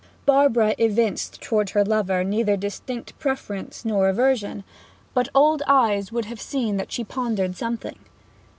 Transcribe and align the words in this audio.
Barbara 0.25 0.73
evinced 0.79 1.39
towards 1.43 1.73
her 1.73 1.85
lover 1.85 2.23
neither 2.23 2.57
distinct 2.57 3.13
preference 3.19 3.85
nor 3.85 4.09
aversion; 4.09 4.63
but 5.13 5.29
old 5.35 5.61
eyes 5.67 6.11
would 6.11 6.25
have 6.25 6.41
seen 6.41 6.77
that 6.77 6.91
she 6.91 7.03
pondered 7.03 7.55
something. 7.55 7.99